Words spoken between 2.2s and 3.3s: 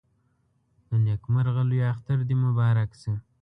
دې مبارک شه